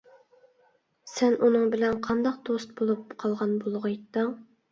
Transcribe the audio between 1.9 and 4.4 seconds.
قانداق دوست بولۇپ قالغان بولغىيتتىڭ!